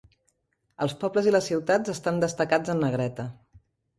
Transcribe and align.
Els 0.85 0.95
pobles 1.03 1.27
i 1.31 1.33
les 1.35 1.49
ciutats 1.51 1.93
estan 1.95 2.17
destacats 2.25 2.75
en 2.75 2.83
negreta. 2.87 3.29